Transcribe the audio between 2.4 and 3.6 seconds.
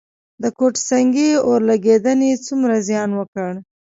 څومره زیان وکړ؟